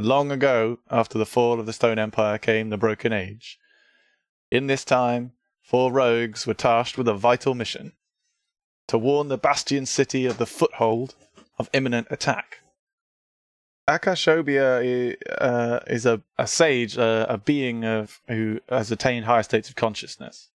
[0.00, 3.58] Long ago, after the fall of the Stone Empire, came the Broken Age.
[4.50, 7.92] In this time, four rogues were tasked with a vital mission
[8.88, 11.14] to warn the Bastion city of the foothold
[11.58, 12.60] of imminent attack.
[13.86, 19.68] Akashobia uh, is a, a sage, uh, a being of who has attained higher states
[19.68, 20.48] of consciousness.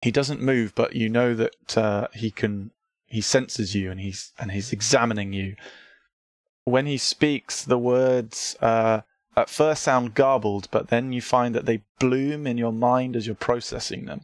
[0.00, 2.70] He doesn't move, but you know that uh, he can.
[3.06, 5.56] He senses you, and he's and he's examining you.
[6.64, 9.02] When he speaks, the words uh,
[9.36, 13.26] at first sound garbled, but then you find that they bloom in your mind as
[13.26, 14.22] you're processing them.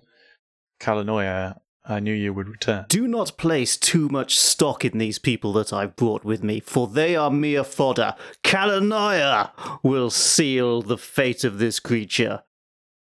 [0.80, 2.86] Kalanoia I knew you would return.
[2.88, 6.86] Do not place too much stock in these people that I've brought with me, for
[6.86, 8.14] they are mere fodder.
[8.44, 9.50] Kalanoia
[9.82, 12.42] will seal the fate of this creature.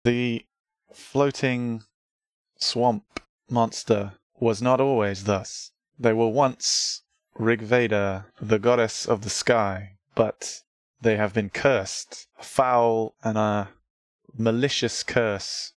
[0.05, 0.47] The
[0.95, 1.83] floating
[2.59, 3.21] swamp
[3.51, 5.73] monster was not always thus.
[5.99, 7.03] They were once
[7.39, 10.63] Rigveda, the goddess of the sky, but
[11.01, 12.27] they have been cursed.
[12.39, 13.71] A foul and a
[14.37, 15.73] malicious curse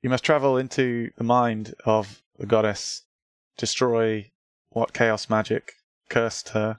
[0.00, 3.02] you must travel into the mind of the goddess,
[3.56, 4.30] destroy
[4.70, 5.72] what chaos magic
[6.08, 6.78] cursed her,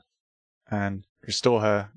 [0.71, 1.91] and restore her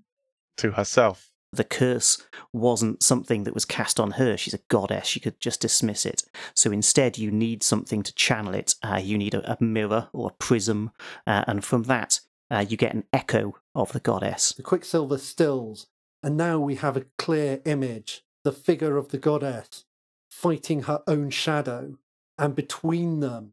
[0.57, 1.32] to herself.
[1.53, 2.23] The curse
[2.53, 4.37] wasn't something that was cast on her.
[4.37, 5.07] She's a goddess.
[5.07, 6.23] She could just dismiss it.
[6.55, 8.75] So instead, you need something to channel it.
[8.83, 10.93] Uh, you need a, a, mirror or a prism.
[11.27, 14.53] Uh, and from that, uh, you get an echo of the goddess.
[14.53, 15.89] The Quicksilver stills,
[16.23, 19.85] and now we have a clear image the figure of the goddess
[20.31, 21.97] fighting her own shadow,
[22.39, 23.53] and between them,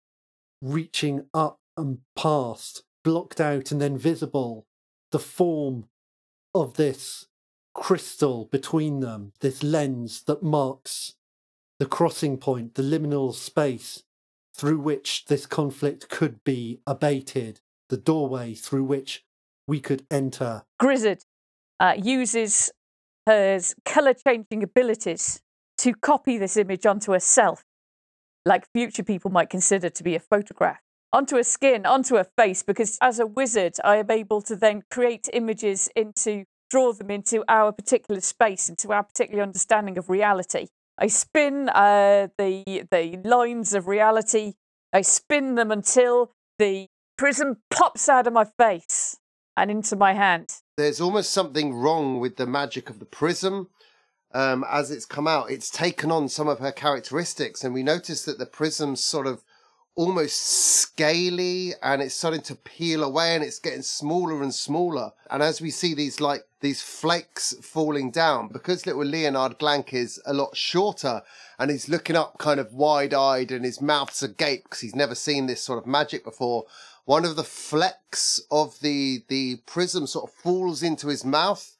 [0.61, 4.65] reaching up and past, blocked out and then visible,
[5.11, 5.85] the form
[6.55, 7.27] of this
[7.73, 11.15] crystal between them, this lens that marks
[11.79, 14.03] the crossing point, the liminal space
[14.53, 19.23] through which this conflict could be abated, the doorway through which
[19.67, 20.63] we could enter.
[20.79, 21.23] Grizzard
[21.79, 22.71] uh, uses
[23.25, 25.41] her colour changing abilities
[25.77, 27.63] to copy this image onto herself,
[28.45, 30.79] like future people might consider to be a photograph,
[31.13, 34.83] onto a skin, onto a face, because as a wizard, I am able to then
[34.91, 40.67] create images into, draw them into our particular space, into our particular understanding of reality.
[40.97, 44.53] I spin uh, the the lines of reality.
[44.91, 46.87] I spin them until the
[47.17, 49.17] prism pops out of my face
[49.55, 50.49] and into my hand.
[50.77, 53.69] There's almost something wrong with the magic of the prism
[54.33, 58.25] um, as it's come out, it's taken on some of her characteristics, and we notice
[58.25, 59.43] that the prism's sort of
[59.95, 65.11] almost scaly and it's starting to peel away and it's getting smaller and smaller.
[65.29, 70.21] And as we see these like these flakes falling down, because little Leonard Glank is
[70.25, 71.21] a lot shorter
[71.57, 75.15] and he's looking up kind of wide eyed and his mouth's agape because he's never
[75.15, 76.65] seen this sort of magic before.
[77.05, 81.75] One of the flecks of the the prism sort of falls into his mouth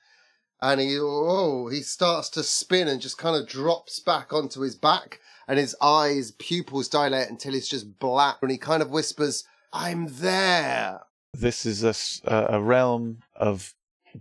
[0.61, 4.75] and he oh he starts to spin and just kind of drops back onto his
[4.75, 9.43] back and his eyes pupils dilate until it's just black and he kind of whispers
[9.71, 10.99] i'm there
[11.33, 13.73] this is a, a realm of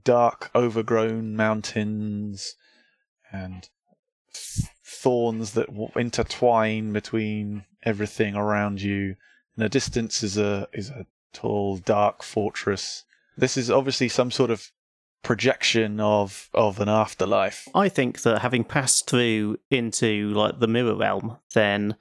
[0.04, 2.54] dark overgrown mountains
[3.32, 3.68] and
[4.32, 9.16] thorns that intertwine between everything around you
[9.56, 13.04] in the distance is a is a tall dark fortress
[13.36, 14.70] this is obviously some sort of
[15.22, 17.68] projection of of an afterlife.
[17.74, 21.96] I think that having passed through into like the mirror realm, then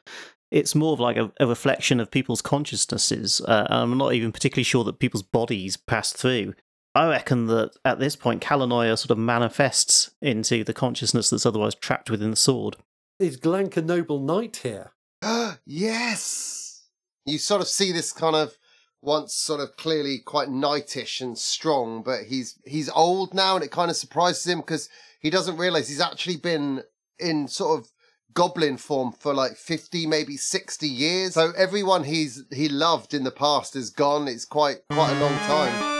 [0.50, 3.42] it's more of like a, a reflection of people's consciousnesses.
[3.42, 6.54] Uh, I'm not even particularly sure that people's bodies pass through.
[6.98, 11.76] I reckon that at this point, Kalanoia sort of manifests into the consciousness that's otherwise
[11.76, 12.76] trapped within the sword.
[13.20, 14.94] Is Glank a noble knight here?
[15.68, 16.88] yes!
[17.24, 18.58] You sort of see this kind of
[19.04, 23.70] once sort of clearly quite knightish and strong, but he's he's old now, and it
[23.70, 26.82] kind of surprises him because he doesn't realize he's actually been
[27.20, 27.92] in sort of
[28.34, 33.32] goblin form for like 50 maybe 60 years so everyone he's he loved in the
[33.32, 35.97] past is gone it's quite quite a long time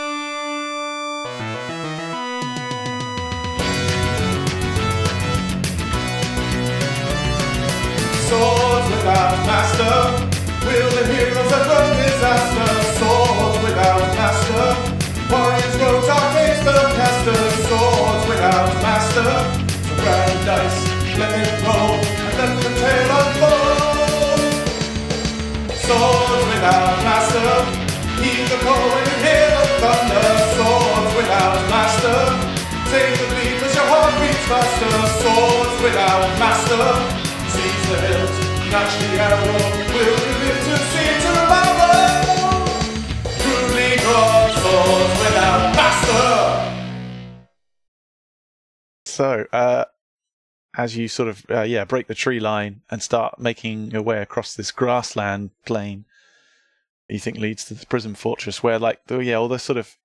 [8.28, 9.94] swords without master
[10.66, 14.66] will the heroes avert disaster Swords without master.
[15.30, 19.30] Warriors grow dark spellcasters, swords without master.
[20.02, 20.80] Grab a dice,
[21.16, 24.52] let it roll, and let the tale unfold.
[25.84, 27.52] Swords without master,
[28.20, 30.26] heed the call and hear the thunder.
[30.56, 30.87] Swords
[34.48, 34.94] faster.
[35.22, 36.84] Swords without master,
[37.52, 38.32] seize the hilt,
[38.70, 39.58] the arrow,
[39.94, 42.08] will see tomorrow?
[44.68, 46.28] swords without master.
[49.06, 49.84] So, uh,
[50.76, 54.22] as you sort of uh, yeah break the tree line and start making your way
[54.22, 56.04] across this grassland plain,
[57.08, 59.96] you think leads to the prison Fortress, where like the yeah all the sort of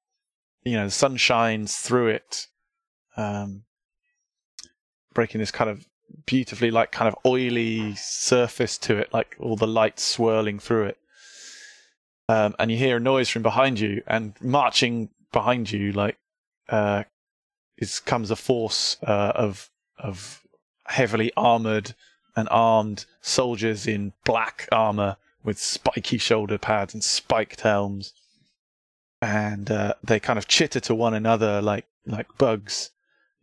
[0.63, 2.47] you know the sun shines through it,
[3.17, 3.63] um,
[5.13, 5.85] breaking this kind of
[6.25, 10.97] beautifully like kind of oily surface to it, like all the light swirling through it.
[12.29, 16.17] Um, and you hear a noise from behind you, and marching behind you, like
[16.69, 17.03] uh,
[17.77, 20.41] is comes a force uh, of of
[20.87, 21.95] heavily armored
[22.35, 28.13] and armed soldiers in black armor with spiky shoulder pads and spiked helms,
[29.21, 32.91] and uh, they kind of chitter to one another like like bugs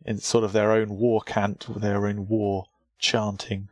[0.05, 2.65] in sort of their own war cant, their own war
[2.99, 3.69] chanting.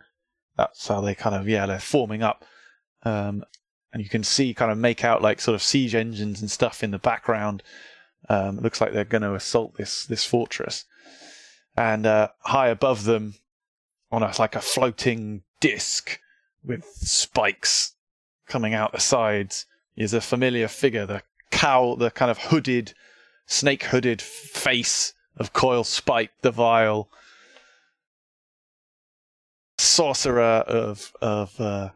[0.57, 2.43] That's how they kind of yeah they're forming up,
[3.03, 3.43] um,
[3.93, 6.83] and you can see kind of make out like sort of siege engines and stuff
[6.83, 7.63] in the background.
[8.27, 10.85] Um, it looks like they're going to assault this this fortress,
[11.77, 13.35] and uh, high above them,
[14.11, 16.19] on a like a floating disc
[16.63, 17.93] with spikes
[18.47, 19.65] coming out the sides,
[19.95, 21.05] is a familiar figure.
[21.05, 22.93] The cow, the kind of hooded,
[23.45, 27.09] snake hooded face of Coil Spite the Vile,
[29.77, 31.89] sorcerer of of, uh,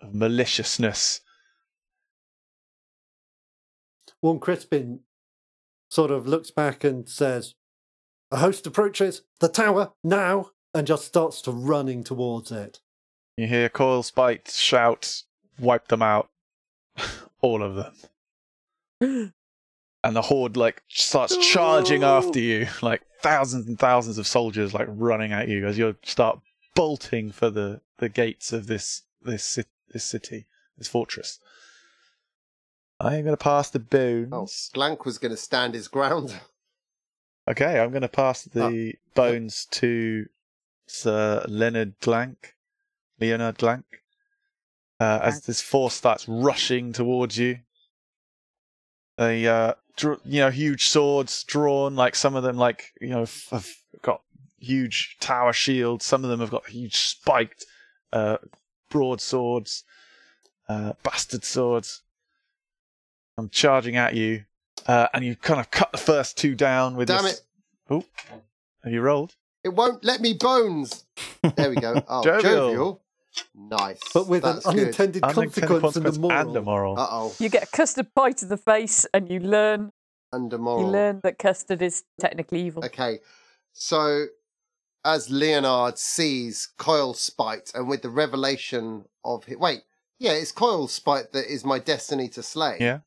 [0.00, 1.20] of maliciousness.
[4.22, 5.00] Warm Crispin
[5.90, 7.54] sort of looks back and says,
[8.30, 12.80] A host approaches the tower now, and just starts to running towards it.
[13.36, 15.22] You hear Coil Spite shout,
[15.58, 16.30] "Wipe them out,
[17.40, 17.92] all of
[19.00, 19.34] them!"
[20.04, 24.86] and the horde like starts charging after you, like thousands and thousands of soldiers like
[24.90, 26.40] running at you as you start
[26.74, 29.58] bolting for the the gates of this this
[29.92, 30.46] this city,
[30.76, 31.40] this fortress.
[33.00, 34.28] I am going to pass the bones.
[34.32, 36.34] Oh, Glank was going to stand his ground.
[37.46, 40.24] Okay, I'm going to pass the bones to
[40.86, 42.54] Sir Leonard Glank,
[43.20, 43.84] Leonard Glank,
[44.98, 47.58] uh, as this force starts rushing towards you.
[49.16, 49.74] They, uh,
[50.24, 51.94] you know, huge swords drawn.
[51.96, 53.68] Like some of them, like you know, f- have
[54.02, 54.22] got
[54.58, 56.04] huge tower shields.
[56.04, 57.64] Some of them have got huge spiked
[58.12, 58.38] uh,
[58.90, 59.84] broadswords,
[60.68, 62.02] uh, bastard swords.
[63.36, 64.44] I'm charging at you,
[64.86, 67.38] uh, and you kind of cut the first two down with Damn this.
[67.38, 67.40] it.
[67.90, 68.04] Oh,
[68.82, 69.34] have you rolled?
[69.62, 71.04] It won't let me bones.
[71.56, 72.02] There we go.
[72.08, 72.42] Oh, Jovial.
[72.42, 73.03] jovial.
[73.54, 74.00] Nice.
[74.12, 76.48] But with That's an unintended Unintended consequence, and a consequence moral.
[76.48, 76.98] and a moral.
[76.98, 77.34] Uh oh.
[77.38, 79.92] You get a custard pie to the face, and you learn
[80.32, 80.90] Under you moral.
[80.90, 82.84] learn that custard is technically evil.
[82.84, 83.18] Okay.
[83.72, 84.26] So
[85.04, 89.80] as Leonard sees Coil Spite and with the revelation of hi- wait,
[90.18, 92.76] yeah, it's Coil Spite that is my destiny to slay.
[92.80, 93.00] Yeah.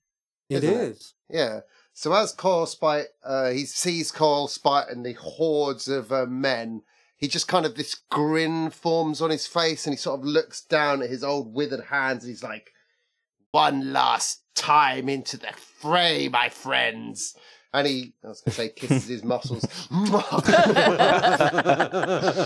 [0.50, 0.82] It Isn't it?
[0.92, 1.14] is.
[1.30, 1.60] Yeah.
[1.94, 6.84] So as Coil Spite, uh, he sees Coil Spite and the hordes of uh, men.
[7.18, 10.62] He just kind of this grin forms on his face, and he sort of looks
[10.62, 12.72] down at his old withered hands, and he's like,
[13.52, 17.36] "One last time into the fray, my friends."
[17.74, 19.66] And he, I was going to say, kisses his muscles,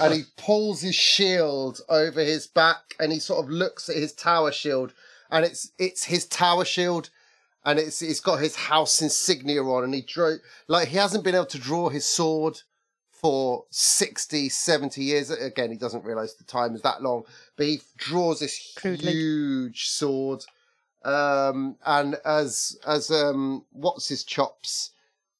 [0.01, 4.13] and he pulls his shield over his back, and he sort of looks at his
[4.13, 4.93] tower shield,
[5.29, 7.09] and it's it's his tower shield
[7.63, 11.35] and it's it's got his house insignia on and he drew like he hasn't been
[11.35, 12.59] able to draw his sword
[13.21, 17.23] for 60 70 years again he doesn't realize the time is that long
[17.55, 19.11] but he draws this Crudely.
[19.11, 20.43] huge sword
[21.05, 24.91] um and as as um what's his chops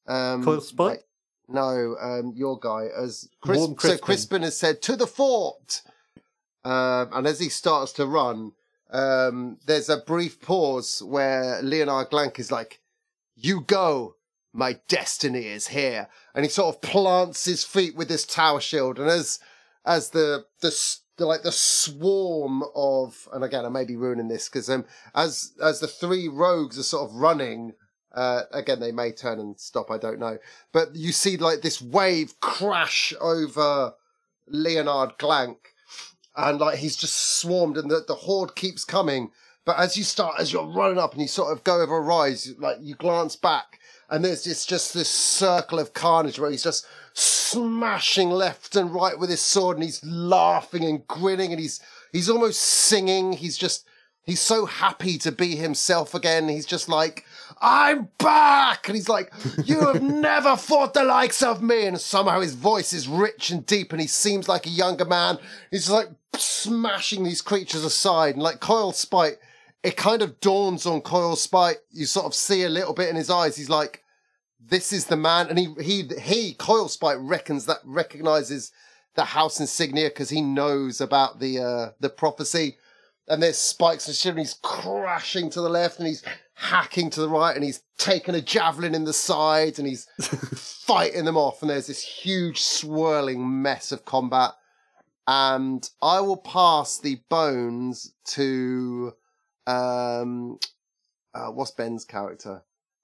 [0.06, 0.88] um Coil Spite?
[0.88, 1.04] like-
[1.48, 3.98] no um your guy as Chris, Warren so Crispin.
[4.04, 5.82] crispin has said to the fort
[6.64, 8.52] um and as he starts to run
[8.94, 12.82] um, there's a brief pause where Leonard Glank is like,
[13.34, 14.16] You go,
[14.52, 16.08] my destiny is here.
[16.34, 18.98] And he sort of plants his feet with this tower shield.
[18.98, 19.38] And as
[19.84, 24.48] as the the, the like the swarm of and again I may be ruining this
[24.48, 27.72] because um as as the three rogues are sort of running
[28.14, 29.90] uh, again, they may turn and stop.
[29.90, 30.38] I don't know,
[30.72, 33.94] but you see like this wave crash over
[34.46, 35.74] Leonard Glank,
[36.36, 39.30] and like he's just swarmed, and the, the horde keeps coming.
[39.64, 42.00] But as you start, as you're running up, and you sort of go over a
[42.00, 43.78] rise, like you glance back,
[44.12, 49.18] and there's this just this circle of carnage where he's just smashing left and right
[49.18, 51.80] with his sword, and he's laughing and grinning, and he's
[52.12, 53.32] he's almost singing.
[53.32, 53.86] He's just
[54.24, 56.48] he's so happy to be himself again.
[56.48, 57.24] He's just like,
[57.60, 58.88] I'm back!
[58.88, 59.32] And he's like,
[59.64, 61.86] You have never fought the likes of me.
[61.86, 65.38] And somehow his voice is rich and deep and he seems like a younger man.
[65.70, 68.34] He's like smashing these creatures aside.
[68.34, 69.38] And like Coil Spite,
[69.82, 71.78] it kind of dawns on Coil Spite.
[71.90, 73.56] You sort of see a little bit in his eyes.
[73.56, 74.01] He's like,
[74.68, 78.72] this is the man, and he he he Coil Spite reckons that recognizes
[79.14, 82.78] the house insignia because he knows about the uh the prophecy.
[83.28, 87.20] And there's spikes and shit, and he's crashing to the left, and he's hacking to
[87.20, 90.06] the right, and he's taking a javelin in the side, and he's
[90.56, 91.62] fighting them off.
[91.62, 94.52] And there's this huge swirling mess of combat.
[95.28, 99.14] And I will pass the bones to
[99.66, 100.58] um
[101.34, 102.62] uh, what's Ben's character?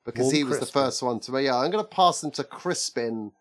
[0.09, 1.45] Because Warm he was the first one to me.
[1.45, 3.33] Yeah, I'm going to pass them to Crispin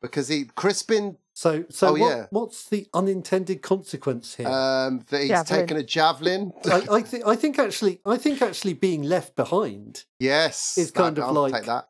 [0.00, 2.26] because he Crispin So, so Oh, what, yeah.
[2.30, 4.46] what's the unintended consequence here?
[4.48, 5.60] um that he's Javelin.
[5.60, 6.52] taken a javelin.
[6.66, 11.02] I, I think I think actually I think actually being left behind, yes, It's that-
[11.02, 11.88] kind of I'll like- take that.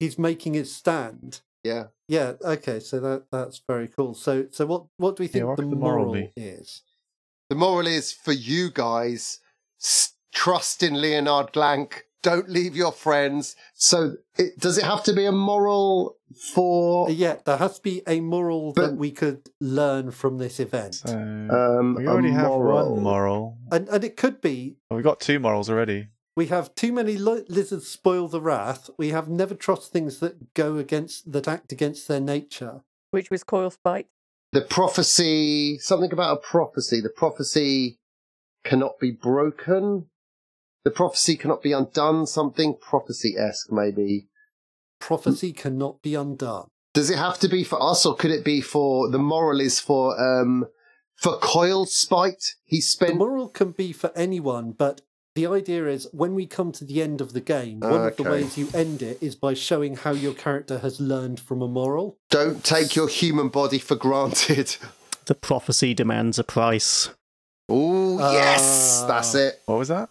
[0.00, 1.40] he's making his stand.
[1.62, 2.32] Yeah, Yeah.
[2.42, 2.80] Okay.
[2.80, 4.14] So that that's very cool.
[4.14, 6.82] So so what what do we think what the the moral moral is?
[7.50, 9.38] the moral is for you guys:
[9.80, 12.06] s- trust in Leonard Glank.
[12.22, 13.56] Don't leave your friends.
[13.74, 16.16] So, it, does it have to be a moral
[16.54, 17.10] for?
[17.10, 21.08] Yeah, there has to be a moral that we could learn from this event, So
[21.16, 22.94] Um, we a already have moral.
[22.94, 23.58] one moral.
[23.72, 26.08] and and it could be Well, we got two morals already.
[26.36, 28.88] we have too many li- lizards spoil the wrath.
[28.96, 32.82] We have never trust things that go against that act against their nature.
[33.10, 34.06] which was Coil Spite.
[34.52, 37.00] The prophecy, something about a prophecy.
[37.00, 37.98] The prophecy
[38.64, 40.06] cannot be broken.
[40.84, 42.26] The prophecy cannot be undone.
[42.26, 44.28] Something prophecy esque, maybe.
[45.00, 46.68] Prophecy cannot be undone.
[46.94, 49.80] Does it have to be for us, or could it be for the moral is
[49.80, 50.66] for um
[51.16, 52.54] for coil spite?
[52.64, 53.16] He The spent.
[53.16, 55.00] moral can be for anyone, but
[55.34, 58.22] the idea is when we come to the end of the game, one of the
[58.24, 62.18] ways you end it is by showing how your character has learned from a moral.
[62.28, 64.76] Don't take your human body for granted.
[65.24, 67.08] The prophecy demands a price.
[67.68, 69.06] Oh yes, Ah.
[69.06, 69.62] that's it.
[69.66, 70.10] What was that?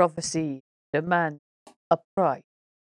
[0.00, 0.62] Prophecy
[0.94, 1.40] demand
[1.90, 2.40] a price.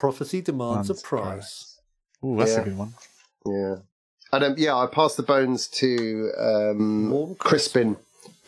[0.00, 1.80] Prophecy demands a Demands price.
[2.24, 2.60] Ooh, that's Yeah.
[2.62, 2.94] a good one.
[3.46, 3.76] Yeah.
[4.32, 7.96] And um, yeah, I passed the bones to um, Crispin.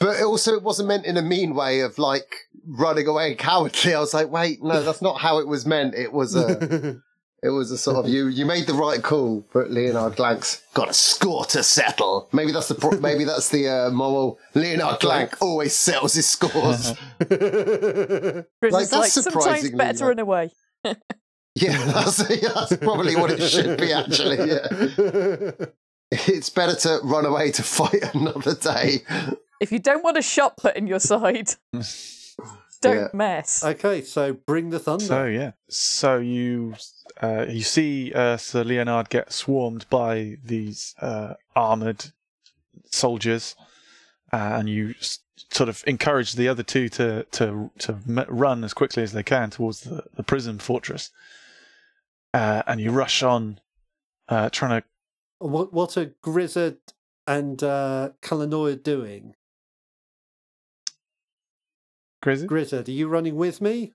[0.01, 3.95] But also, it wasn't meant in a mean way of like running away cowardly.
[3.95, 5.95] I was like, wait, no, that's not how it was meant.
[5.95, 7.01] It was a,
[7.43, 8.27] it was a sort of you.
[8.27, 12.29] You made the right call, but Leonard Glank's got a score to settle.
[12.33, 14.39] Maybe that's the pro- maybe that's the uh, moral.
[14.55, 16.95] Leonard Glank always settles his scores.
[17.19, 17.31] Whereas
[18.63, 20.09] Like, it's that's like sometimes surprisingly better to low.
[20.09, 20.51] run away.
[21.55, 23.93] yeah, that's, yeah, that's probably what it should be.
[23.93, 25.67] Actually, yeah.
[26.11, 29.03] It's better to run away to fight another day.
[29.61, 31.51] If you don't want a shot put in your side,
[32.81, 33.09] don't Yeah.
[33.13, 33.65] mess.
[33.65, 35.05] okay, so bring the thunder.
[35.05, 36.75] So yeah, so you
[37.23, 42.07] uh, you see uh, Sir Leonard get swarmed by these uh, armored
[42.91, 43.55] soldiers,
[44.33, 45.19] uh, and you s-
[45.51, 49.23] sort of encourage the other two to to to m- run as quickly as they
[49.23, 51.11] can towards the, the prison fortress,
[52.35, 53.61] uh, and you rush on,
[54.29, 54.87] uh, trying to.
[55.41, 56.79] What what are Grizzard
[57.27, 59.35] and uh, Kalanoia doing?
[62.23, 62.47] Crazy?
[62.47, 63.93] Grizzard, are you running with me?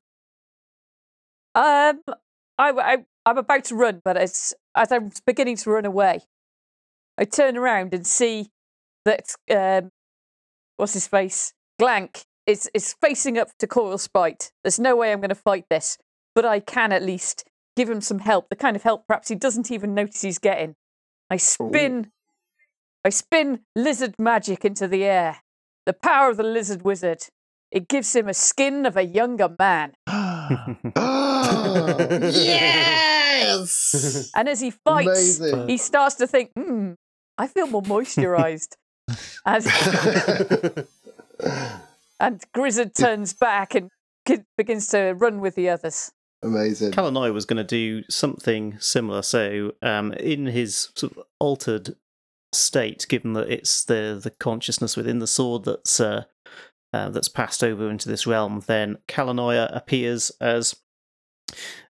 [1.56, 2.01] Um,
[2.58, 6.22] I, I, I'm about to run, but as as I'm beginning to run away,
[7.18, 8.50] I turn around and see
[9.06, 9.92] that um,
[10.77, 14.51] what's his face, Glank is is facing up to Coil Spite.
[14.63, 15.98] There's no way I'm going to fight this,
[16.34, 18.50] but I can at least give him some help.
[18.50, 20.75] The kind of help perhaps he doesn't even notice he's getting.
[21.30, 22.12] I spin,
[23.03, 25.38] I spin lizard magic into the air.
[25.86, 27.24] The power of the lizard wizard.
[27.74, 29.94] It gives him a skin of a younger man.
[33.44, 34.32] yes!
[34.36, 35.68] And as he fights, Amazing.
[35.68, 36.94] he starts to think, hmm,
[37.38, 38.75] I feel more moisturized.
[39.46, 39.65] and,
[42.20, 43.89] and Grizzard turns back and
[44.58, 46.12] begins to run with the others.
[46.42, 46.92] Amazing.
[46.92, 49.22] Kalanoi was going to do something similar.
[49.22, 51.96] So, um, in his sort of altered
[52.53, 56.25] state, given that it's the the consciousness within the sword that's uh,
[56.94, 60.76] uh, that's passed over into this realm, then Kalanoia appears as,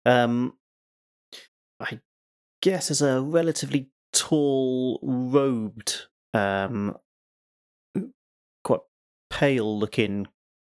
[0.06, 0.54] um,
[1.80, 2.00] I
[2.62, 6.04] guess, as a relatively tall, robed,
[6.34, 6.96] um,
[8.64, 8.82] quite
[9.30, 10.28] pale-looking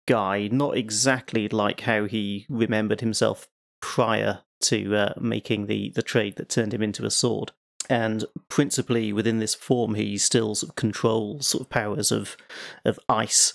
[0.08, 0.48] guy.
[0.52, 3.48] Not exactly like how he remembered himself
[3.82, 7.52] prior to uh, making the the trade that turned him into a sword.
[7.90, 12.38] And principally within this form, he still sort of controls sort of powers of
[12.86, 13.54] of ice.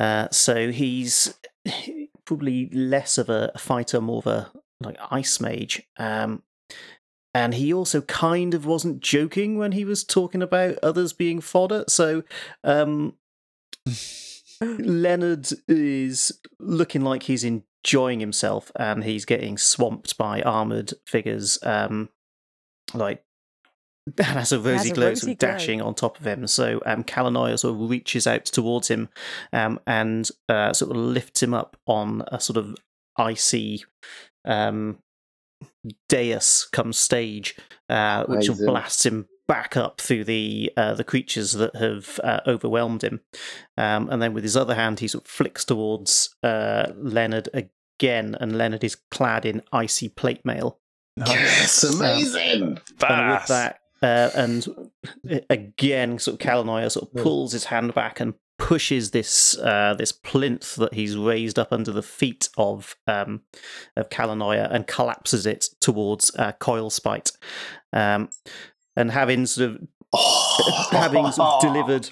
[0.00, 1.34] Uh, so he's
[2.24, 5.82] probably less of a fighter, more of a like ice mage.
[5.98, 6.42] Um,
[7.34, 11.84] and he also kind of wasn't joking when he was talking about others being fodder.
[11.86, 12.24] So
[12.64, 13.14] um,
[14.60, 22.08] Leonard is looking like he's enjoying himself, and he's getting swamped by armored figures, um,
[22.94, 23.22] like
[24.06, 25.50] and has a rosy a glow rosy sort of glow.
[25.50, 26.46] dashing on top of him.
[26.46, 29.08] So um, Kalanoia sort of reaches out towards him
[29.52, 32.76] um, and uh, sort of lifts him up on a sort of
[33.16, 33.84] icy
[34.44, 34.98] um,
[36.08, 37.56] dais come stage,
[37.88, 38.66] uh, which Amazing.
[38.66, 43.20] blasts him back up through the uh, the creatures that have uh, overwhelmed him.
[43.76, 48.36] Um, and then with his other hand, he sort of flicks towards uh, Leonard again,
[48.40, 50.78] and Leonard is clad in icy plate mail.
[51.16, 52.78] Yes, amazing.
[53.06, 54.66] And with that, uh, and
[55.48, 60.12] again, sort of Kalanoia sort of pulls his hand back and pushes this uh, this
[60.12, 63.42] plinth that he's raised up under the feet of um,
[63.96, 67.32] of Kalanoia and collapses it towards uh, Coil Spite.
[67.92, 68.30] Um,
[68.96, 69.88] and having sort of
[70.90, 72.10] having sort of delivered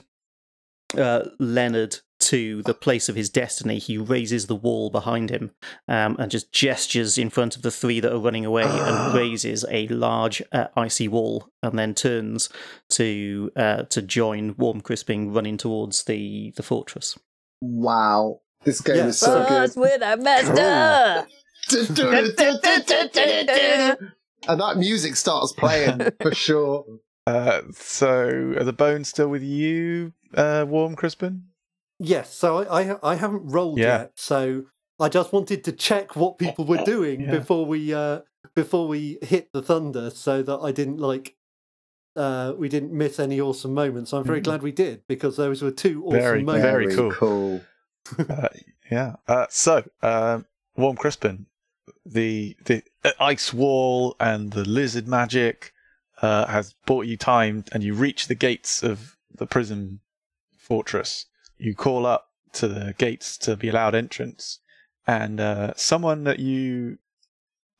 [0.96, 5.50] uh, Leonard to the place of his destiny, he raises the wall behind him
[5.86, 9.64] um, and just gestures in front of the three that are running away and raises
[9.70, 12.48] a large uh, icy wall and then turns
[12.90, 17.18] to uh, to join Warm Crispin running towards the, the fortress.
[17.60, 18.40] Wow.
[18.64, 19.06] This game Yeah.
[19.06, 19.80] is so Us good.
[19.80, 21.26] with a master.
[24.48, 26.84] and that music starts playing for sure.
[27.28, 31.42] Uh, so, are the bones still with you, uh, Warm Crispin?
[31.98, 33.98] Yes, so I, I I haven't rolled Yeah.
[33.98, 34.64] yet, so
[35.00, 37.30] I just wanted to check what people were doing Yeah.
[37.32, 38.20] before we uh
[38.54, 41.36] before we hit the thunder, so that I didn't like
[42.16, 44.12] uh we didn't miss any awesome moments.
[44.12, 44.44] I'm very Mhm.
[44.44, 46.62] glad we did because those were two awesome Very, moments.
[46.66, 47.12] very cool.
[47.12, 47.60] cool.
[48.18, 48.48] Uh,
[48.90, 49.16] yeah.
[49.26, 51.46] Uh, so, um, Warm Crispin,
[52.06, 55.72] the the uh, ice wall and the lizard magic
[56.22, 60.00] uh, has bought you time, and you reach the gates of the prison
[60.56, 61.26] fortress.
[61.58, 64.60] You call up to the gates to be allowed entrance,
[65.06, 66.98] and uh, someone that you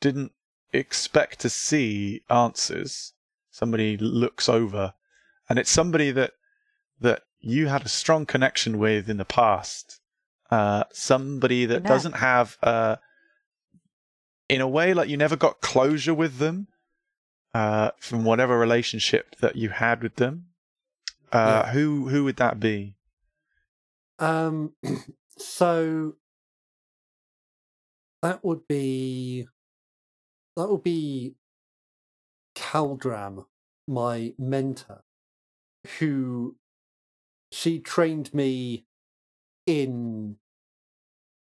[0.01, 0.31] didn't
[0.73, 3.13] expect to see answers.
[3.51, 4.93] Somebody looks over,
[5.49, 6.31] and it's somebody that
[7.01, 9.99] that you had a strong connection with in the past.
[10.51, 11.87] Uh, somebody that Yeah.
[11.87, 12.97] doesn't have, uh,
[14.49, 16.67] in a way, like you never got closure with them
[17.53, 20.47] uh, from whatever relationship that you had with them.
[21.31, 21.71] Uh, Yeah.
[21.71, 22.95] Who who would that be?
[24.19, 24.73] Um,
[25.37, 26.15] so
[28.21, 29.47] that would be
[30.55, 31.35] that would be
[32.55, 33.45] Caldram,
[33.87, 35.03] my mentor,
[35.99, 36.57] who
[37.51, 38.85] she trained me
[39.65, 40.35] in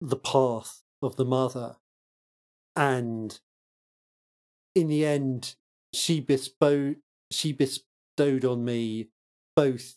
[0.02, 1.78] the path of the mother,
[2.76, 3.40] and
[4.76, 5.56] in the end,
[5.94, 6.98] she bestowed
[7.32, 9.08] she bestowed on me
[9.56, 9.96] both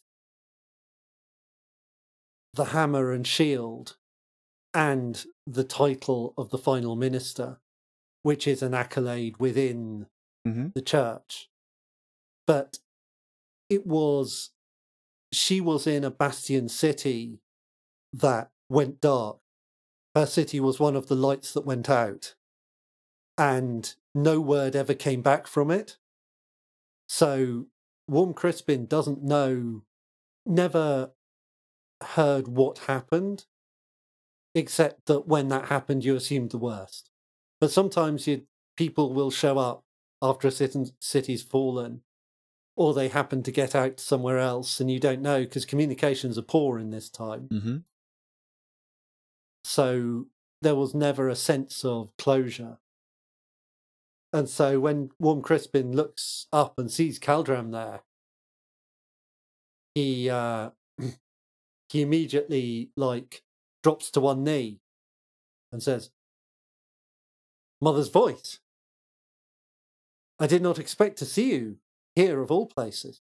[2.59, 3.97] the hammer and shield
[4.75, 7.61] and the title of the final minister,
[8.23, 10.09] which is an accolade within
[10.45, 10.75] Mhm.
[10.75, 11.49] the church.
[12.47, 12.81] But
[13.69, 14.51] it was,
[15.33, 17.41] she was in a bastion city
[18.13, 19.39] that went dark.
[20.17, 22.35] Her city was one of the lights that went out,
[23.37, 25.97] and no word ever came back from it.
[27.09, 27.69] So
[28.09, 29.85] Warm Crispin doesn't know,
[30.45, 31.13] never
[32.03, 33.45] heard what happened,
[34.55, 37.11] except that when that happened, you assumed the worst.
[37.61, 38.43] But sometimes you,
[38.77, 39.85] people will show up
[40.23, 42.03] after a cit- city's fallen,
[42.77, 46.43] or they happen to get out somewhere else, and you don't know because communications are
[46.43, 47.49] poor in this time.
[47.53, 47.77] Mm-hmm.
[49.65, 50.27] So
[50.63, 52.79] there was never a sense of closure.
[54.33, 58.03] And so when Warm Crispin looks up and sees Caldram there,
[59.95, 60.71] he uh,
[61.89, 63.43] he immediately like
[63.83, 64.81] drops to one knee
[65.73, 66.11] and says,
[67.81, 68.61] "Mother's voice.
[70.39, 71.79] I did not expect to see you
[72.15, 73.21] here of all places."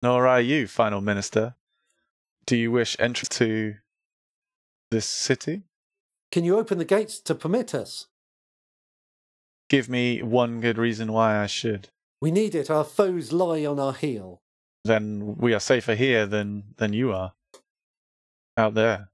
[0.00, 1.56] Nor are you, final minister.
[2.46, 3.76] Do you wish entrance to
[4.90, 5.62] this city?
[6.32, 8.08] Can you open the gates to permit us?
[9.68, 11.90] Give me one good reason why I should.
[12.20, 12.70] We need it.
[12.70, 14.42] Our foes lie on our heel.
[14.84, 17.34] Then we are safer here than than you are
[18.56, 19.10] out there.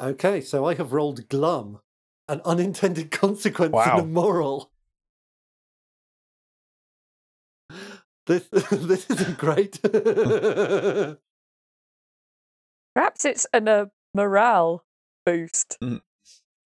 [0.00, 1.80] Okay, so I have rolled glum,
[2.28, 3.98] an unintended consequence Wow.
[3.98, 4.70] and a moral.
[8.26, 9.80] This this isn't great.
[12.94, 14.84] Perhaps it's an, a morale
[15.24, 15.78] boost.
[15.82, 16.02] Mm.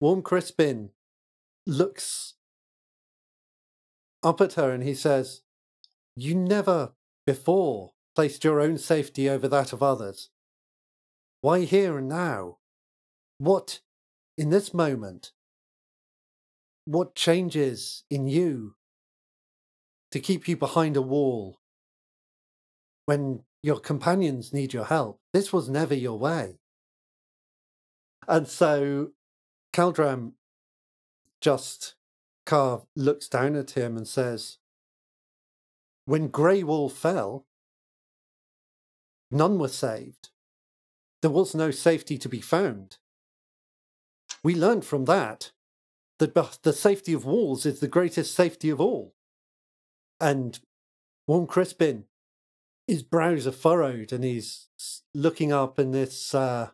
[0.00, 0.90] Warm Crispin
[1.66, 2.34] looks
[4.22, 5.42] up at her and he says,
[6.16, 6.92] You never
[7.26, 10.30] before placed your own safety over that of others.
[11.46, 12.58] Why here and now?
[13.38, 13.78] What
[14.36, 15.30] in this moment,
[16.86, 18.74] what changes in you
[20.10, 21.60] to keep you behind a wall
[23.04, 25.20] when your companions need your help?
[25.32, 26.58] This was never your way.
[28.26, 29.10] And so
[29.72, 30.32] Kaldram
[31.40, 31.94] just
[32.44, 34.58] Carve looks down at him and says,
[36.06, 37.46] When Grey Wall fell,
[39.30, 40.30] none were saved.
[41.26, 42.98] There was no safety to be found.
[44.44, 45.50] We learned from that
[46.20, 49.12] that the- safety of walls is the greatest safety of all.
[50.20, 50.60] And
[51.26, 52.06] Warm Crispin,
[52.86, 54.68] his brows are furrowed and he's
[55.14, 56.70] looking up in this, uh,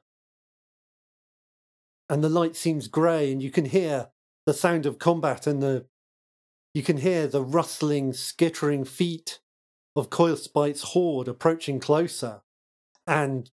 [2.10, 4.10] and the light seems grey, and you can hear
[4.44, 5.88] the sound of combat and the
[6.74, 9.40] you can hear the rustling, skittering feet
[9.96, 12.42] of Coilspite's horde approaching closer.
[13.06, 13.50] And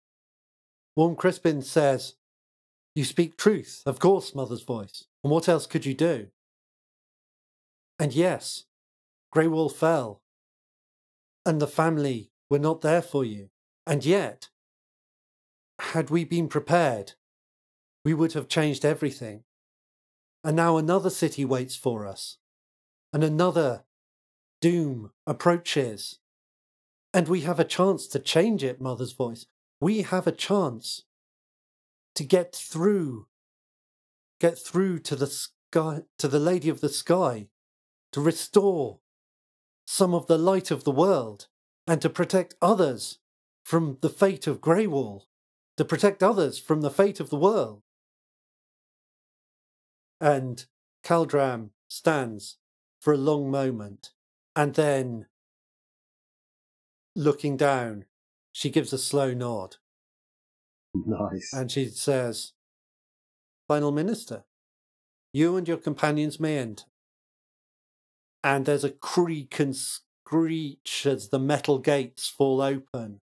[0.98, 2.14] Warm Crispin says,
[2.96, 5.04] You speak truth, of course, Mother's voice.
[5.22, 6.26] And what else could you do?
[8.00, 8.64] And yes,
[9.30, 10.22] Grey Wall fell,
[11.46, 13.50] and the family were not there for you.
[13.86, 14.48] And yet,
[15.78, 17.12] had we been prepared,
[18.04, 19.44] we would have changed everything.
[20.42, 22.38] And now another city waits for us,
[23.12, 23.84] and another
[24.60, 26.18] doom approaches.
[27.14, 29.46] And we have a chance to change it, Mother's voice.
[29.80, 31.04] We have a chance
[32.14, 33.26] to get through,
[34.40, 37.48] get through to the sky, to the Lady of the Sky,
[38.12, 38.98] to restore
[39.86, 41.46] some of the light of the world,
[41.86, 43.18] and to protect others
[43.64, 45.22] from the fate of Greywall,
[45.76, 47.82] to protect others from the fate of the world.
[50.20, 50.66] And
[51.04, 52.56] Kaldram stands
[52.98, 54.10] for a long moment
[54.56, 55.26] and then,
[57.14, 58.06] looking down,
[58.58, 59.76] she gives a slow nod
[60.92, 61.52] Nice.
[61.52, 62.54] and she says,
[63.68, 64.46] Final Minister,
[65.32, 66.82] you and your companions may enter.
[68.42, 73.20] And there's a creak and screech as the metal gates fall open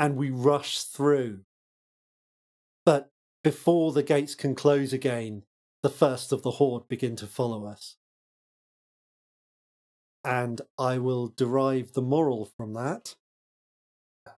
[0.00, 1.42] and we rush through.
[2.84, 3.12] But
[3.44, 5.44] before the gates can close again,
[5.84, 7.98] the first of the horde begin to follow us.
[10.24, 13.14] And I will derive the moral from that.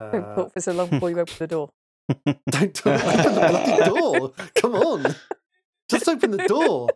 [0.01, 1.71] Don't Uh, talk for so long before you open the door.
[2.51, 4.33] don't do- open the bloody door.
[4.57, 5.15] Come on.
[5.89, 6.89] Just open the door.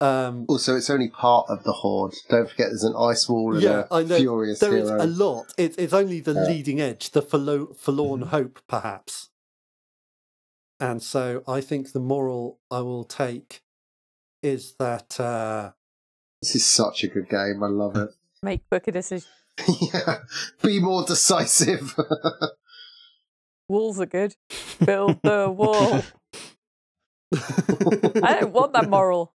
[0.00, 2.14] Um, Also, it's only part of the horde.
[2.28, 4.16] Don't forget, there's an ice wall and yeah, a I know.
[4.18, 5.02] furious There is hero.
[5.04, 5.52] a lot.
[5.56, 6.44] It, it's only the Yeah.
[6.46, 8.30] leading edge, the forlo- forlorn Mm-hmm.
[8.30, 9.28] hope, perhaps.
[10.80, 13.62] And so I think the moral I will take
[14.42, 15.72] is that uh,
[16.40, 17.62] This is such a good game.
[17.62, 18.10] I love it.
[18.42, 19.28] Make quicker decisions.
[19.92, 20.18] yeah.
[20.62, 21.94] Be more decisive.
[23.68, 24.34] Walls are good.
[24.84, 26.02] Build the wall.
[27.34, 29.34] I don't want that moral.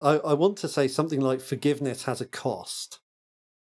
[0.00, 3.00] I, I want to say something like forgiveness has a cost.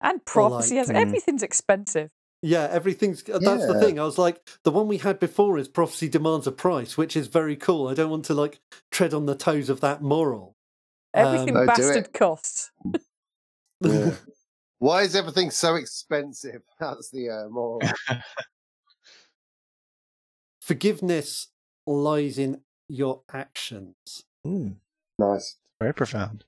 [0.02, 1.02] And prophecy like- has Mm.
[1.02, 2.10] everything's expensive.
[2.42, 3.22] Yeah, everything's.
[3.28, 4.00] uh, That's the thing.
[4.00, 7.28] I was like, the one we had before is prophecy demands a price, which is
[7.28, 7.90] very cool.
[7.90, 10.56] I don't want to like tread on the toes of that moral.
[11.14, 12.14] Everything Um, No, bastard it.
[12.14, 12.72] costs.
[13.82, 14.12] Yeah.
[14.80, 16.62] Why is everything so expensive?
[16.80, 17.82] That's the uh, moral.
[20.62, 21.48] Forgiveness
[21.86, 23.96] lies in your actions.
[24.48, 24.76] Ooh,
[25.18, 25.58] nice.
[25.80, 26.46] very profound.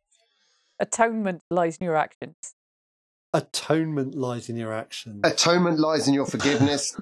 [0.80, 2.36] Atonement lies in your actions.
[3.34, 5.22] Atonement lies in your actions.
[5.24, 6.96] Atonement lies in your forgiveness.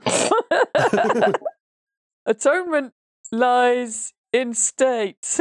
[2.26, 2.94] Atonement
[3.32, 5.40] lies in state.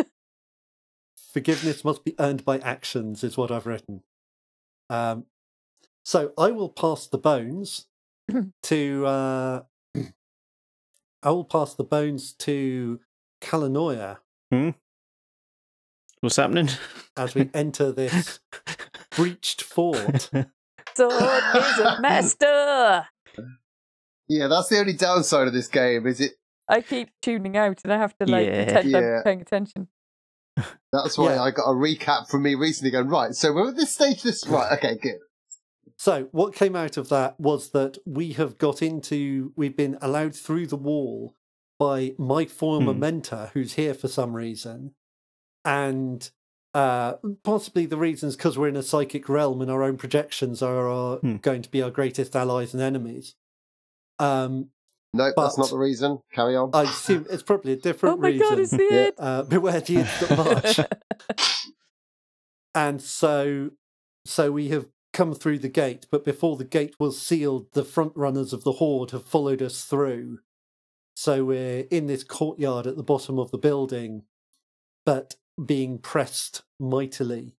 [1.33, 4.03] Forgiveness must be earned by actions, is what I've written.
[4.91, 5.25] Um,
[6.05, 7.87] so I will pass the bones
[8.65, 9.07] to.
[9.07, 9.63] Uh,
[11.23, 13.01] I will pass the bones to
[13.43, 14.19] Kalanoia
[16.21, 16.69] What's happening?
[17.17, 18.41] as we enter this
[19.17, 20.31] breached fort.
[20.97, 23.07] Sword is a master.
[24.29, 26.07] yeah, that's the only downside of this game.
[26.07, 26.33] Is it?
[26.69, 28.65] I keep tuning out and I have to like Yeah.
[28.65, 28.99] pretend Yeah.
[29.19, 29.89] I'm paying attention.
[30.93, 31.43] That's why Yeah.
[31.43, 32.91] I got a recap from me recently.
[32.91, 33.35] Going right.
[33.35, 34.23] So we're at this stage.
[34.23, 34.73] This right.
[34.79, 34.97] Okay.
[34.97, 35.19] Good.
[35.97, 40.35] So, what came out of that was that we have got into, we've been allowed
[40.37, 41.35] through the wall
[41.79, 43.01] by my former Hmm.
[43.01, 44.95] mentor, who's here for some reason.
[45.65, 46.31] And
[46.75, 50.89] uh, possibly the reasons because we're in a psychic realm and our own projections are,
[50.89, 51.37] are Hmm.
[51.37, 53.35] going to be our greatest allies and enemies.
[54.21, 54.71] Um,
[55.15, 56.19] Nope, that's not the reason.
[56.33, 56.71] Carry on.
[56.75, 58.19] I assume it's probably a different.
[58.21, 58.49] Oh different my reason.
[58.49, 59.01] god, it's the Yeah.
[59.07, 59.13] end.
[59.19, 60.81] uh, beware the instant march.
[62.75, 63.71] and so
[64.25, 68.13] so we have come through the gate but before the gate was sealed the front
[68.15, 70.39] runners of the horde have followed us through
[71.17, 74.23] So we're in this courtyard at the bottom of the building,
[75.05, 77.57] but being pressed mightily.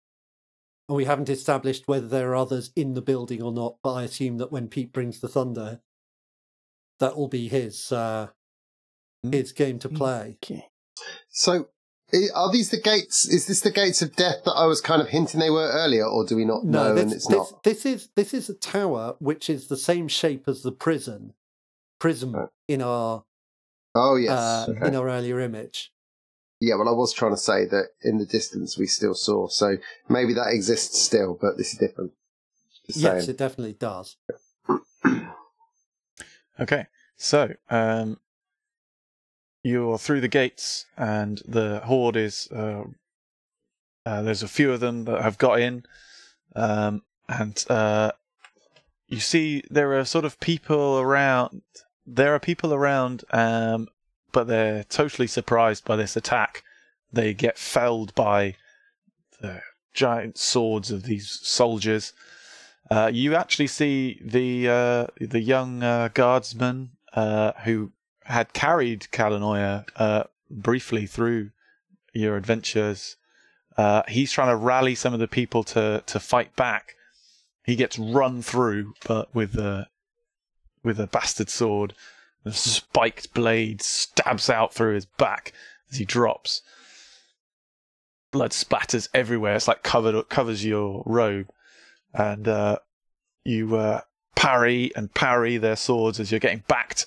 [0.87, 4.03] And we haven't established whether there are others in the building or not, but I
[4.03, 5.81] assume that when Pete brings the thunder,
[6.99, 8.27] that will be his uh,
[9.23, 9.31] Hmm.
[9.33, 10.37] his game to play.
[10.43, 10.65] Okay.
[11.29, 11.67] So,
[12.33, 13.27] are these the gates?
[13.27, 16.05] Is this the gates of death that I was kind of hinting they were earlier,
[16.05, 16.93] or do we not know?
[16.95, 17.63] this, and it's this, not.
[17.63, 21.33] this is this is a tower which is the same shape as the prison
[21.99, 22.47] prism Right.
[22.69, 23.25] in our
[23.93, 24.31] Oh yes.
[24.31, 24.87] uh, okay.
[24.87, 25.91] in our earlier image.
[26.61, 29.77] Yeah, well, I was trying to say that in the distance we still saw, so
[30.07, 32.11] maybe that exists still, but this is different.
[32.87, 33.29] Just Yes, saying.
[33.31, 34.15] it definitely does.
[36.59, 38.19] Okay, so um,
[39.63, 42.49] you're through the gates, and the horde is.
[42.51, 42.83] Uh,
[44.05, 45.83] uh, there's a few of them that have got in,
[46.55, 48.11] um, and uh,
[49.07, 51.61] you see there are sort of people around.
[52.05, 53.87] There are people around, um,
[54.31, 56.63] but they're totally surprised by this attack.
[57.11, 58.55] They get felled by
[59.41, 59.61] the
[59.93, 62.13] giant swords of these soldiers.
[62.91, 67.91] Uh, you actually see the uh, the young uh, guardsman uh, who
[68.23, 71.51] had carried Kalanoia uh, briefly through
[72.13, 73.15] your adventures.
[74.07, 76.95] He's trying to rally some of the people to, to fight back.
[77.63, 79.87] He gets run through, but with a
[80.83, 81.93] with a bastard sword.
[82.43, 85.53] The spiked blade stabs out through his back
[85.91, 86.61] as he drops.
[88.31, 89.55] Blood splatters everywhere.
[89.55, 91.49] It's like covered covers your robe
[92.13, 92.79] and uh,
[93.45, 94.01] you uh,
[94.35, 97.05] parry and parry their swords as you're getting backed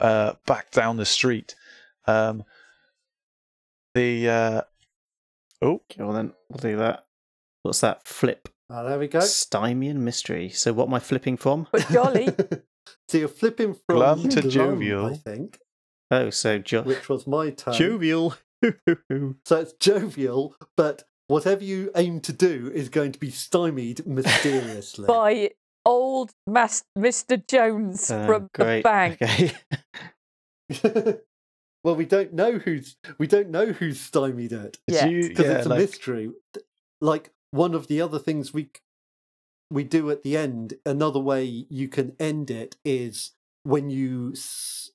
[0.00, 1.54] uh, back down the street.
[2.06, 2.44] Um,
[3.94, 4.60] the uh,
[5.62, 7.04] oh, Okay, well then we'll do that.
[7.62, 8.06] What's that?
[8.06, 8.48] Flip.
[8.70, 9.20] Oh, there we go.
[9.20, 10.48] Stymian mystery.
[10.48, 11.66] So what am I flipping from?
[11.72, 12.28] But jolly.
[13.08, 15.06] so you're flipping from Glum to glum, jovial.
[15.06, 15.58] I think,
[16.12, 17.74] Oh, so jo- which was my turn.
[17.74, 18.34] jovial.
[19.46, 25.06] So it's jovial, but whatever you aim to do is going to be stymied mysteriously.
[25.06, 25.50] by
[25.86, 27.40] old Mas- Mr.
[27.46, 29.18] Jones Uh, from the bank.
[29.22, 29.52] Okay.
[31.84, 35.06] well, we don't know who's we don't know who's stymied it Yeah.
[35.08, 36.30] because yeah, it's a like- mystery.
[37.00, 38.70] Like one of the other things we
[39.70, 40.74] we do at the end.
[40.84, 44.90] Another way you can end it is when you s-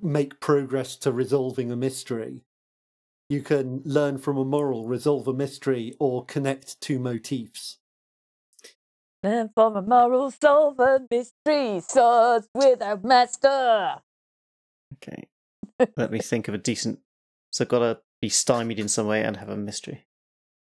[0.00, 2.42] make progress to resolving a mystery.
[3.30, 7.78] You can learn from a moral, resolve a mystery, or connect two motifs.
[9.22, 14.00] And for a moral solve a mystery swords without master.
[14.94, 15.28] Okay.
[15.96, 16.98] Let me think of a decent.
[17.52, 20.06] So I've got to be stymied in some way and have a mystery.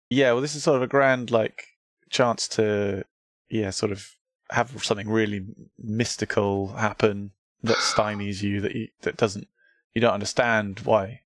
[0.09, 0.31] yeah.
[0.31, 1.66] Well, this is sort of a grand like
[2.11, 3.05] chance to
[3.51, 4.14] yeah, sort of
[4.53, 5.46] have something really
[5.83, 7.33] mystical happen
[7.64, 9.48] that stymies you that you that doesn't
[9.94, 11.22] you don't understand why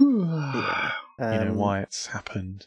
[0.00, 0.92] Yeah.
[1.18, 2.66] you know Um, why it's happened.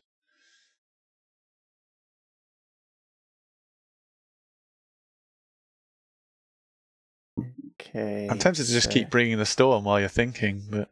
[7.81, 8.27] Okay.
[8.29, 10.89] I'm tempted to just so- keep bringing the storm while you're thinking, but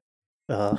[0.49, 0.77] Uh,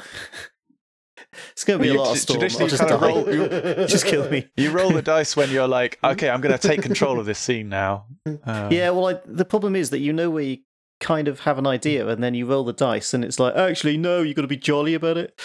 [1.52, 2.42] it's going to be a You- lot of storm.
[2.42, 2.94] I'll just die.
[2.96, 3.48] roll- you-
[3.86, 4.48] just kill me.
[4.56, 7.38] you roll the dice when you're like, okay, I'm going to take control of this
[7.38, 8.06] scene now.
[8.26, 10.58] Um, Yeah, well, I, the problem is that you know where you
[11.02, 13.98] kind of have an idea, and then you roll the dice, and it's like, actually,
[13.98, 15.38] no, you've got to be jolly about it.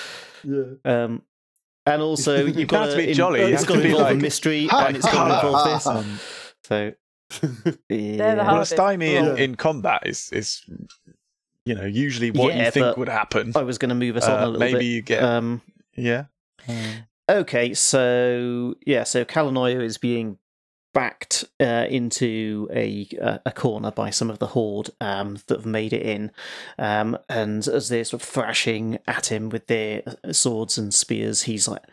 [0.44, 0.64] Yeah.
[0.86, 1.24] Um,
[1.86, 4.08] and also, You you've can't got to be jolly, It's got to to be involve
[4.12, 5.86] a like- mystery, and it's got to involve this.
[5.88, 6.20] Um,
[6.64, 6.92] So,
[7.40, 8.36] the yeah.
[8.36, 10.64] well, a stymie in, in combat is is
[11.66, 13.54] you know usually what Yeah, you think would happen.
[13.56, 14.86] I was going to move us on Uh, a little maybe bit.
[14.86, 15.62] you get Um,
[15.96, 16.26] yeah.
[17.30, 20.38] Okay, so yeah, so Kalanoia is being
[20.98, 25.66] backed uh, into a a a corner by some of the horde um, that have
[25.66, 26.32] made it in,
[26.80, 31.44] um, and as they're sort of thrashing at him with their uh, swords and spears,
[31.44, 31.84] he's like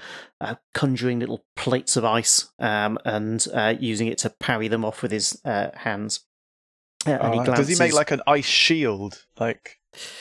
[0.41, 5.03] uh, conjuring little plates of ice um, and uh, using it to parry them off
[5.03, 6.21] with his uh, hands.
[7.07, 9.25] Uh, and he uh, does he make like an ice shield?
[9.39, 9.79] Like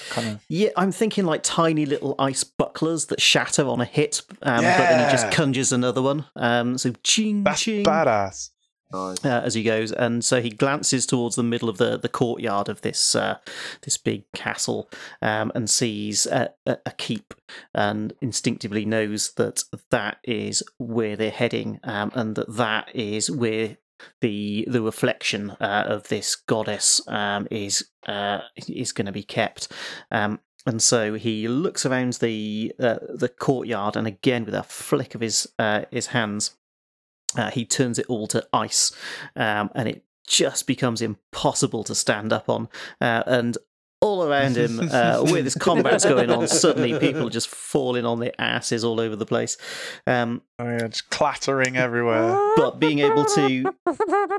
[0.10, 4.22] kind of Yeah, I'm thinking like tiny little ice bucklers that shatter on a hit,
[4.42, 6.26] um, but then he just conjures another one.
[6.36, 8.50] Um, so ching that's ching badass.
[8.94, 9.26] Nice.
[9.26, 12.70] uh, as he goes, and so he glances towards the middle of the, the courtyard
[12.70, 13.38] of this uh,
[13.82, 14.90] this big castle,
[15.22, 17.34] um, and sees a, a, keep,
[17.74, 23.78] and instinctively knows that that is where they're heading, um, and that that is where
[24.22, 29.72] the the reflection uh, of this goddess um, is uh, is going to be kept.
[30.12, 35.16] Um, and so he looks around the uh, the courtyard, and again with a flick
[35.16, 36.56] of his uh, his hands,
[37.36, 38.92] uh, he turns it all to ice,
[39.36, 42.70] um, and it just becomes impossible to stand up on.
[43.02, 43.58] Uh, and
[44.02, 48.20] all around him, uh, where this combat's going on, suddenly people are just falling on
[48.20, 49.58] their asses all over the place.
[50.06, 52.38] Um, Oh, yeah, just clattering everywhere.
[52.58, 53.74] but being able to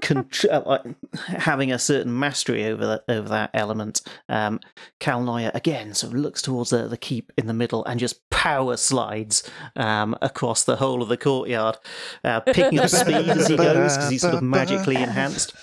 [0.03, 0.79] contr- uh,
[1.27, 4.61] having a certain mastery over that over that element, um,
[5.01, 8.77] Kalnoya again sort of looks towards the, the keep in the middle and just power
[8.77, 11.77] slides um, across the whole of the courtyard,
[12.25, 15.55] uh, picking up speed as he goes because he's sort of magically enhanced.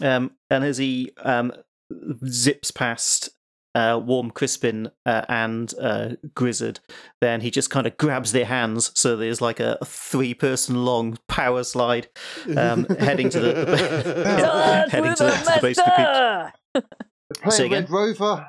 [0.00, 1.52] Um, and as he um,
[2.26, 3.30] zips past
[3.74, 6.80] uh, Warm Crispin uh, and uh, Grizzard,
[7.20, 8.90] then he just kind of grabs their hands.
[8.94, 12.08] So there's like a three person long power slide
[12.56, 16.52] um, heading to the, the Done heading to the, the to the base of the
[16.74, 16.84] keep.
[17.52, 17.82] Say playing again?
[17.84, 18.48] Red Rover.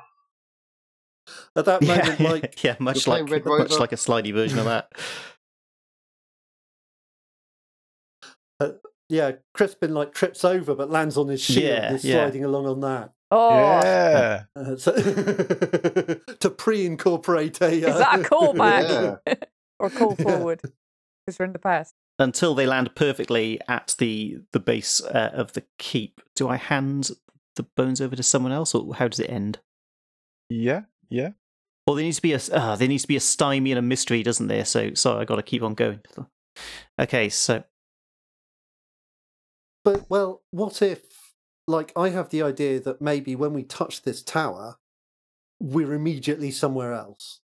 [1.56, 3.80] At that Yeah, moment, like yeah, much like Red much Rover?
[3.80, 4.90] like a slidey version of that.
[9.08, 12.14] yeah, Crispin like trips over but lands on his shield Yeah, and is yeah.
[12.22, 13.12] sliding along on that.
[13.30, 14.44] Oh, Yeah.
[14.56, 14.92] Uh, so
[16.40, 17.70] to pre-incorporate a.
[17.72, 19.20] is uh, that a callback
[19.78, 20.60] or a call forward?
[20.62, 21.94] Because we're in the past.
[22.18, 26.20] Until they land perfectly at the the base uh, of the keep.
[26.34, 27.10] Do I hand
[27.56, 29.58] the bones over to someone else, or how does it end?
[30.48, 30.82] Yeah.
[31.08, 31.30] Yeah.
[31.86, 33.82] Well, there needs to be a uh, there needs to be a stymie and a
[33.82, 34.64] mystery, doesn't there?
[34.64, 36.00] So, sorry, I got to keep on going.
[36.98, 37.64] Okay, so
[39.84, 41.00] But well, what if
[41.70, 44.76] like I have the idea that maybe when we touch this tower,
[45.60, 47.40] we're immediately somewhere else.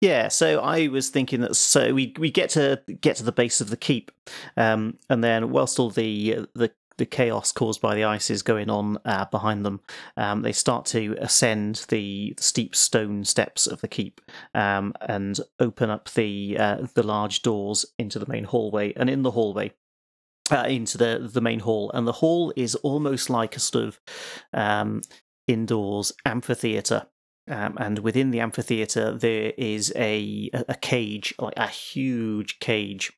[0.00, 3.60] Yeah, so I was thinking that so we we get to get to the base
[3.60, 4.10] of the keep,
[4.56, 8.70] um, and then whilst all the the the chaos caused by the ice is going
[8.70, 9.80] on uh, behind them,
[10.16, 14.20] um, they start to ascend the steep stone steps of the keep
[14.54, 18.92] um, and open up the uh, the large doors into the main hallway.
[18.94, 19.72] And in the hallway,
[20.50, 24.00] uh, into the the main hall, and the hall is almost like a sort of
[24.52, 25.02] um,
[25.46, 27.06] indoors amphitheater.
[27.48, 33.12] Um, and within the amphitheater, there is a a cage, like a huge cage,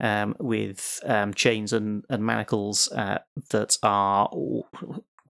[0.00, 3.18] um, with um, chains and, and manacles uh,
[3.50, 4.30] that are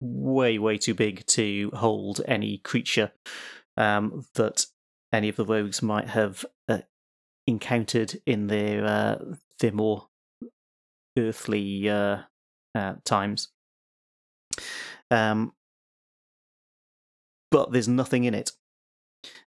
[0.01, 3.13] way way too big to hold any creature
[3.77, 4.67] um, that
[5.13, 6.79] any of the rogues might have uh,
[7.47, 9.17] encountered in their uh,
[9.61, 10.09] their more
[11.17, 12.19] earthly uh,
[12.75, 13.49] uh, times.
[15.11, 15.53] Um,
[17.51, 18.53] but there's nothing in it.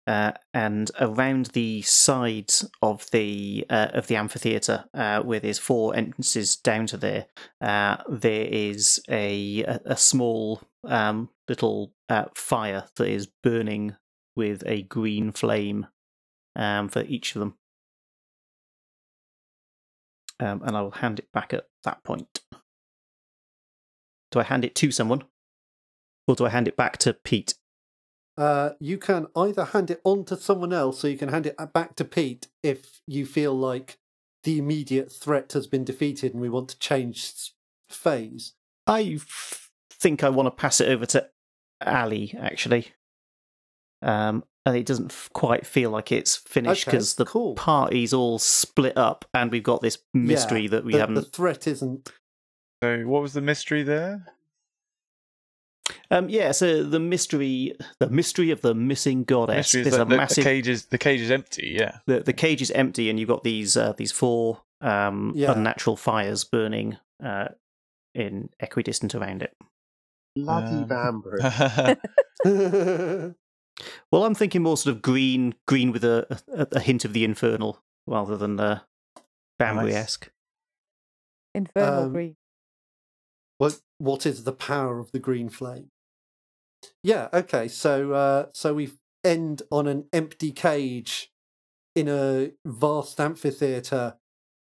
[0.07, 5.95] Uh, and around the sides of the uh, of the amphitheater, uh, where there's four
[5.95, 7.27] entrances down to there,
[7.61, 13.95] uh, there is a a, small um, little uh, fire that is burning
[14.35, 15.85] with a green flame
[16.55, 17.53] um, for each of them.
[20.41, 22.41] Um, and I will hand it back at that point.
[24.31, 25.23] Do I hand it to someone,
[26.27, 27.53] or do I hand it back to Pete?
[28.37, 31.57] Uh, you can either hand it on to someone else, or you can hand it
[31.73, 33.99] back to Pete if you feel like
[34.43, 37.51] the immediate threat has been defeated and we want to change
[37.89, 38.53] phase.
[38.87, 41.29] I f- think I want to pass it over to
[41.85, 42.87] Ali, actually.
[44.01, 47.55] Um, and it doesn't f- quite feel like it's finished Okay, because the cool.
[47.55, 51.15] party's all split up, and we've got this mystery Yeah, that we the, haven't.
[51.15, 52.11] The threat isn't.
[52.83, 54.25] So, what was the mystery there?
[56.09, 59.57] Um, yeah, so the mystery, the mystery of the missing goddess.
[59.73, 60.43] mystery is There's that a the, massive.
[60.43, 61.75] the cage is the cage is empty.
[61.77, 61.97] Yeah.
[62.05, 65.51] the, the cage is empty, and you've got these uh, these four um, Yeah.
[65.51, 67.49] unnatural fires burning uh,
[68.15, 69.53] in equidistant around it.
[70.35, 71.41] Bloody Um, Bambridge.
[74.11, 77.23] Well, I'm thinking more sort of green, green with a a, a hint of the
[77.23, 78.81] infernal rather than uh,
[79.59, 80.31] Bambry-esque.
[81.53, 82.35] Infernal Um, green.
[83.57, 85.91] what what is the power of the green flame?
[87.03, 87.67] Yeah, okay.
[87.67, 88.91] So uh so we
[89.23, 91.31] end on an empty cage
[91.95, 94.17] in a vast amphitheater.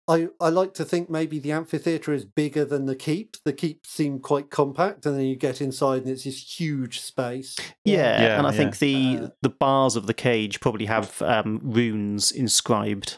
[0.10, 3.36] I, I like to think maybe the amphitheater is bigger than the keep.
[3.44, 7.58] The keep seemed quite compact, and then you get inside and it's this huge space.
[7.84, 8.58] Yeah, Yeah, and I yeah.
[8.58, 13.18] think the Uh, the bars of the cage probably have um, runes inscribed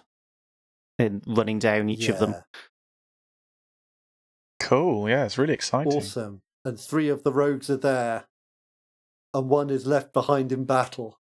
[0.97, 2.35] in running down each of them.
[4.59, 5.07] Cool.
[5.09, 5.93] Yeah, it's really exciting.
[5.93, 6.41] Awesome.
[6.65, 8.27] And three of the rogues are there,
[9.33, 11.19] and one is left behind in battle.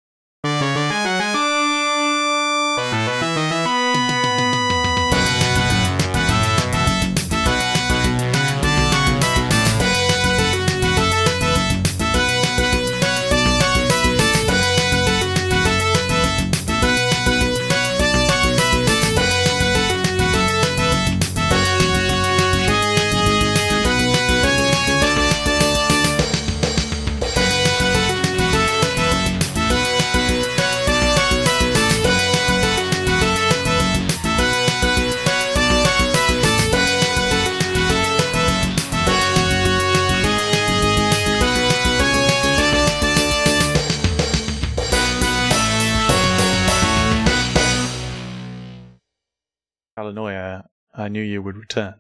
[51.12, 51.96] Knew you would return.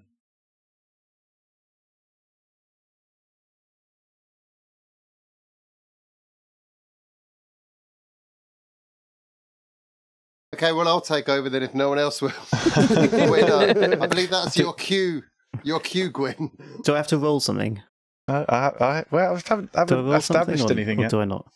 [10.53, 12.29] Okay, well, I'll take over then if no one else will.
[12.75, 15.23] Gwyn, uh, I believe that's your cue.
[15.63, 16.51] Your cue, Gwyn.
[16.83, 17.81] Do I have to roll something?
[18.27, 21.11] I, I, I, well, I haven't, I haven't roll established something or, anything or yet.
[21.11, 21.51] do I not?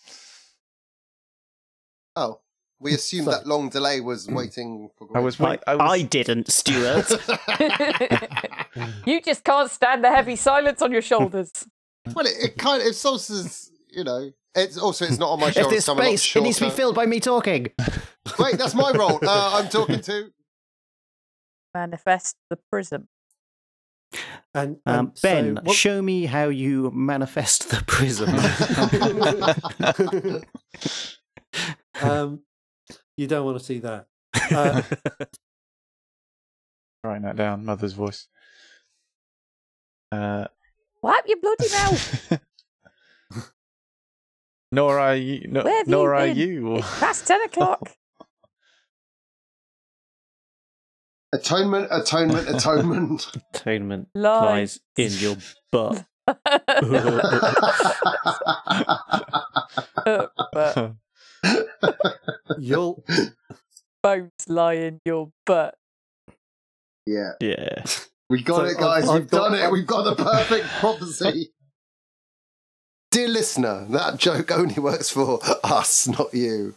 [2.15, 2.39] Oh,
[2.79, 5.91] we assumed So- that long delay was waiting for I was, I, wait, I was,
[5.91, 7.09] I didn't, Stuart.
[9.05, 11.51] you just can't stand the heavy silence on your shoulders.
[12.13, 15.47] Well, it, it kind of, if Solstice, you know, it's also, it's not on my
[15.47, 15.69] if shoulder.
[15.71, 16.77] there's so I'm a lot space, it needs to be shorter.
[16.77, 17.67] filled by me talking.
[18.39, 19.19] Wait, that's my role.
[19.27, 20.31] Uh, I'm talking to.
[21.73, 23.07] Manifest the prism.
[24.53, 28.29] And, Um, and so ben, what- show me how you manifest the prism.
[32.01, 32.41] um,
[33.17, 34.07] you don't want to see that.
[34.51, 34.81] Uh,
[37.03, 38.27] writing that down, mother's voice.
[40.11, 40.45] Uh,
[41.01, 42.39] Wipe your bloody mouth.
[44.71, 46.37] nor are you, no, Where have nor you are been?
[46.37, 46.75] you.
[46.77, 47.91] It's past 10 o'clock.
[51.33, 53.27] Atonement, atonement, atonement.
[53.53, 54.79] Atonement Lies.
[54.95, 55.35] lies in your
[55.69, 56.05] butt.
[60.05, 60.93] Uh, but
[62.59, 63.03] you'll
[64.03, 65.75] bones lie in your butt.
[67.05, 67.83] yeah, yeah.
[68.29, 69.03] we got So it, guys.
[69.03, 69.71] I've- I've We've done got- it.
[69.71, 71.51] We've got the perfect prophecy.
[73.11, 76.75] Dear listener, that joke only works for us, not you.